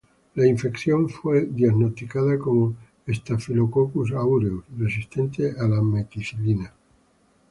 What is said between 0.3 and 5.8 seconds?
La infección fue diagnosticada como Staphylococcus aureus resistente a la